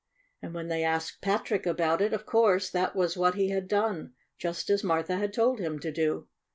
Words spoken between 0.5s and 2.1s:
when they asked Patrick about